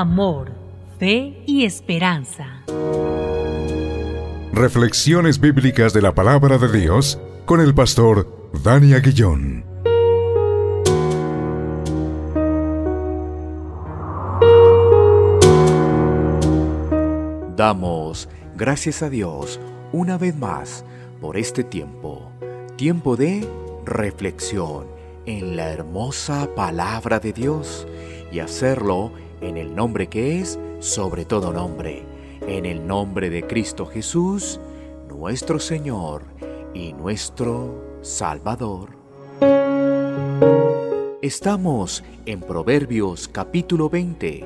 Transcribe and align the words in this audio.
amor, 0.00 0.50
fe 0.98 1.42
y 1.44 1.66
esperanza. 1.66 2.64
Reflexiones 4.54 5.38
bíblicas 5.38 5.92
de 5.92 6.00
la 6.00 6.14
palabra 6.14 6.56
de 6.56 6.80
Dios 6.80 7.20
con 7.44 7.60
el 7.60 7.74
pastor 7.74 8.50
Dani 8.64 8.94
Aguillón. 8.94 9.66
Damos 17.54 18.30
gracias 18.56 19.02
a 19.02 19.10
Dios 19.10 19.60
una 19.92 20.16
vez 20.16 20.34
más 20.34 20.86
por 21.20 21.36
este 21.36 21.64
tiempo, 21.64 22.32
tiempo 22.76 23.16
de 23.16 23.46
reflexión 23.84 24.86
en 25.26 25.54
la 25.54 25.68
hermosa 25.68 26.48
palabra 26.56 27.20
de 27.20 27.34
Dios 27.34 27.86
y 28.32 28.38
hacerlo 28.38 29.12
en 29.42 29.56
el 29.56 29.74
nombre 29.74 30.06
que 30.06 30.40
es 30.40 30.58
sobre 30.78 31.24
todo 31.24 31.52
nombre, 31.52 32.04
en 32.46 32.64
el 32.64 32.86
nombre 32.86 33.28
de 33.28 33.46
Cristo 33.46 33.86
Jesús, 33.86 34.60
nuestro 35.08 35.58
Señor 35.58 36.22
y 36.72 36.92
nuestro 36.92 37.98
Salvador. 38.02 38.90
Estamos 41.20 42.02
en 42.26 42.40
Proverbios 42.40 43.28
capítulo 43.28 43.88
20. 43.88 44.44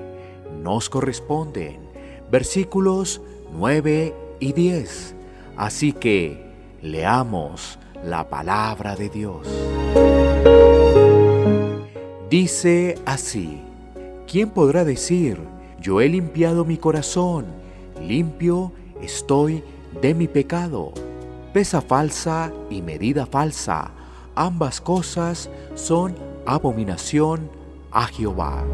Nos 0.63 0.91
corresponden 0.91 1.79
versículos 2.31 3.21
9 3.53 4.15
y 4.41 4.53
10. 4.53 5.15
Así 5.57 5.93
que 5.93 6.45
leamos 6.83 7.79
la 8.05 8.29
palabra 8.29 8.95
de 8.97 9.09
Dios. 9.09 9.47
Dice 12.29 12.99
así, 13.07 13.63
¿quién 14.27 14.51
podrá 14.51 14.85
decir, 14.85 15.39
yo 15.81 16.01
he 16.01 16.09
limpiado 16.09 16.65
mi 16.65 16.77
corazón, 16.77 17.47
limpio 18.01 18.73
estoy 19.01 19.63
de 20.03 20.15
mi 20.15 20.27
pecado? 20.27 20.93
Pesa 21.53 21.81
falsa 21.81 22.53
y 22.69 22.83
medida 22.83 23.25
falsa, 23.27 23.93
ambas 24.35 24.81
cosas 24.81 25.49
son 25.75 26.15
abominación 26.45 27.51
a 27.91 28.07
Jehová. 28.07 28.65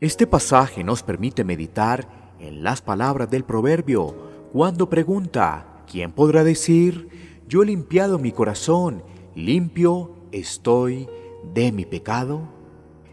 Este 0.00 0.26
pasaje 0.26 0.84
nos 0.84 1.02
permite 1.02 1.42
meditar 1.44 2.34
en 2.38 2.62
las 2.62 2.82
palabras 2.82 3.30
del 3.30 3.44
proverbio 3.44 4.14
cuando 4.52 4.88
pregunta, 4.88 5.84
¿quién 5.90 6.12
podrá 6.12 6.44
decir, 6.44 7.08
yo 7.48 7.62
he 7.62 7.66
limpiado 7.66 8.18
mi 8.18 8.30
corazón, 8.30 9.02
limpio 9.34 10.14
estoy 10.32 11.08
de 11.54 11.72
mi 11.72 11.84
pecado? 11.84 12.57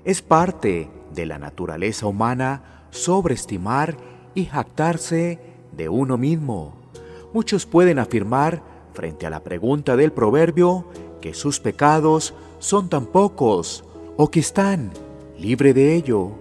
Es 0.06 0.22
parte 0.22 0.88
de 1.16 1.25
la 1.25 1.39
naturaleza 1.39 2.06
humana 2.06 2.86
sobreestimar 2.92 3.98
y 4.36 4.45
jactarse 4.45 5.39
de 5.75 5.89
uno 5.89 6.16
mismo. 6.16 6.75
Muchos 7.34 7.66
pueden 7.66 7.98
afirmar, 7.98 8.61
frente 8.94 9.26
a 9.26 9.31
la 9.31 9.44
pregunta 9.44 9.95
del 9.95 10.11
proverbio, 10.11 10.86
que 11.22 11.33
sus 11.33 11.59
pecados 11.59 12.36
son 12.59 12.88
tan 12.88 13.08
pocos 13.08 13.83
o 14.16 14.30
que 14.30 14.42
están 14.42 14.92
libre 15.39 15.73
de 15.73 15.95
ello, 15.95 16.33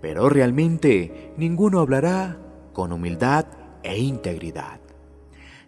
pero 0.00 0.30
realmente 0.30 1.34
ninguno 1.36 1.80
hablará 1.80 2.38
con 2.72 2.90
humildad 2.90 3.44
e 3.82 3.98
integridad. 3.98 4.80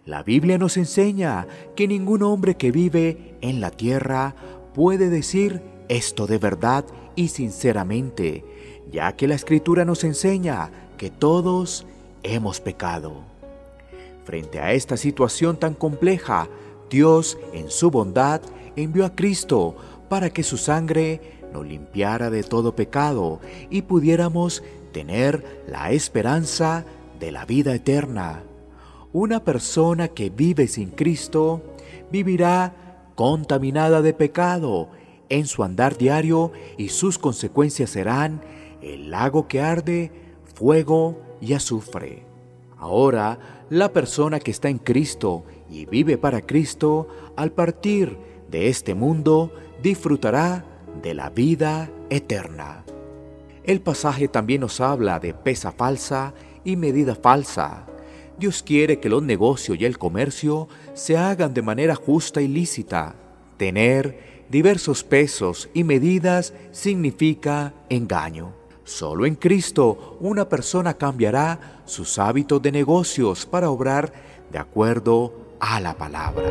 La 0.05 0.23
Biblia 0.23 0.57
nos 0.57 0.75
enseña 0.75 1.47
que 1.75 1.87
ningún 1.87 2.23
hombre 2.23 2.57
que 2.57 2.71
vive 2.71 3.37
en 3.41 3.61
la 3.61 3.69
tierra 3.69 4.35
puede 4.73 5.09
decir 5.09 5.72
esto 5.89 6.27
de 6.27 6.37
verdad 6.37 6.85
y 7.15 7.29
sinceramente, 7.29 8.43
ya 8.91 9.15
que 9.15 9.27
la 9.27 9.35
Escritura 9.35 9.85
nos 9.85 10.03
enseña 10.03 10.71
que 10.97 11.09
todos 11.09 11.85
hemos 12.23 12.59
pecado. 12.59 13.13
Frente 14.25 14.59
a 14.59 14.73
esta 14.73 14.97
situación 14.97 15.57
tan 15.57 15.73
compleja, 15.73 16.47
Dios, 16.89 17.37
en 17.53 17.69
su 17.69 17.91
bondad, 17.91 18.41
envió 18.75 19.05
a 19.05 19.15
Cristo 19.15 19.75
para 20.09 20.29
que 20.29 20.43
su 20.43 20.57
sangre 20.57 21.21
nos 21.51 21.65
limpiara 21.65 22.29
de 22.29 22.43
todo 22.43 22.75
pecado 22.75 23.39
y 23.69 23.83
pudiéramos 23.83 24.63
tener 24.91 25.63
la 25.67 25.91
esperanza 25.91 26.85
de 27.19 27.31
la 27.31 27.45
vida 27.45 27.73
eterna. 27.73 28.43
Una 29.11 29.43
persona 29.43 30.07
que 30.07 30.29
vive 30.29 30.67
sin 30.67 30.89
Cristo 30.89 31.61
vivirá 32.11 32.73
contaminada 33.15 34.01
de 34.01 34.13
pecado 34.13 34.89
en 35.29 35.45
su 35.45 35.63
andar 35.63 35.97
diario 35.97 36.51
y 36.77 36.89
sus 36.89 37.17
consecuencias 37.17 37.89
serán 37.91 38.41
el 38.81 39.11
lago 39.11 39.47
que 39.47 39.61
arde, 39.61 40.11
fuego 40.55 41.21
y 41.41 41.53
azufre. 41.53 42.25
Ahora, 42.77 43.65
la 43.69 43.93
persona 43.93 44.39
que 44.39 44.51
está 44.51 44.69
en 44.69 44.77
Cristo 44.77 45.45
y 45.69 45.85
vive 45.85 46.17
para 46.17 46.41
Cristo, 46.41 47.07
al 47.35 47.51
partir 47.51 48.17
de 48.51 48.67
este 48.67 48.93
mundo, 48.93 49.53
disfrutará 49.81 50.65
de 51.01 51.13
la 51.13 51.29
vida 51.29 51.89
eterna. 52.09 52.83
El 53.63 53.81
pasaje 53.81 54.27
también 54.27 54.61
nos 54.61 54.81
habla 54.81 55.19
de 55.19 55.33
pesa 55.33 55.71
falsa 55.71 56.33
y 56.65 56.75
medida 56.75 57.15
falsa. 57.15 57.87
Dios 58.37 58.63
quiere 58.63 58.99
que 58.99 59.09
los 59.09 59.23
negocios 59.23 59.77
y 59.79 59.85
el 59.85 59.97
comercio 59.97 60.67
se 60.93 61.17
hagan 61.17 61.53
de 61.53 61.61
manera 61.61 61.95
justa 61.95 62.41
y 62.41 62.47
lícita. 62.47 63.15
Tener 63.57 64.32
diversos 64.53 65.03
pesos 65.03 65.67
y 65.73 65.83
medidas 65.83 66.53
significa 66.71 67.73
engaño. 67.89 68.53
Solo 68.83 69.25
en 69.25 69.33
Cristo 69.33 70.15
una 70.19 70.47
persona 70.47 70.93
cambiará 70.93 71.81
sus 71.85 72.19
hábitos 72.19 72.61
de 72.61 72.71
negocios 72.71 73.47
para 73.47 73.71
obrar 73.71 74.13
de 74.51 74.59
acuerdo 74.59 75.33
a 75.59 75.79
la 75.79 75.97
palabra. 75.97 76.47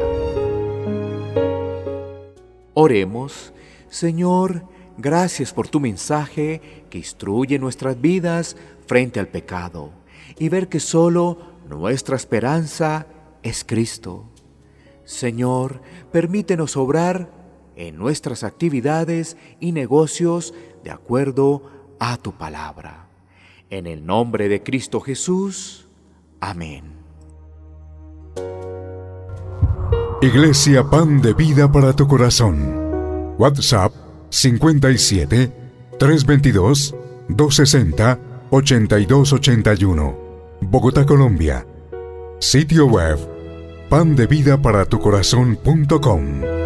Oremos, 2.74 3.52
Señor, 3.88 4.64
gracias 4.98 5.52
por 5.52 5.69
tu 5.69 5.78
mensaje 5.78 6.60
que 6.90 6.98
instruye 6.98 7.56
nuestras 7.60 8.00
vidas 8.00 8.56
frente 8.84 9.20
al 9.20 9.28
pecado 9.28 9.92
y 10.40 10.48
ver 10.48 10.69
que 10.69 10.80
solo 10.80 11.38
nuestra 11.69 12.16
esperanza 12.16 13.06
es 13.44 13.62
Cristo. 13.64 14.24
Señor, 15.04 15.80
permítenos 16.10 16.76
obrar 16.76 17.41
en 17.76 17.96
nuestras 17.96 18.44
actividades 18.44 19.36
y 19.60 19.72
negocios 19.72 20.54
de 20.84 20.90
acuerdo 20.90 21.62
a 21.98 22.16
tu 22.16 22.32
palabra. 22.32 23.08
En 23.70 23.86
el 23.86 24.04
nombre 24.04 24.48
de 24.48 24.62
Cristo 24.62 25.00
Jesús. 25.00 25.86
Amén. 26.40 26.84
Iglesia 30.20 30.88
Pan 30.88 31.20
de 31.20 31.34
Vida 31.34 31.72
para 31.72 31.92
tu 31.94 32.06
Corazón. 32.06 33.34
WhatsApp 33.38 33.92
57 34.30 35.52
322 35.98 36.94
260 37.28 38.18
8281. 38.50 40.22
Bogotá, 40.60 41.04
Colombia. 41.04 41.66
Sitio 42.38 42.86
web 42.86 43.18
pandevidaparatucorazon.com 43.88 46.61